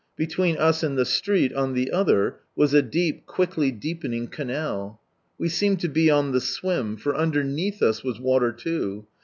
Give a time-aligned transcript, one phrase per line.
[0.17, 4.99] Between us and the street, on the other, was a deep, quicklj deepening canal.
[5.37, 9.05] We seemed to be on the swim, for underneath us was water loo.